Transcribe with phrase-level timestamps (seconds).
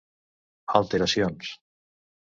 [0.79, 1.53] Alteracions: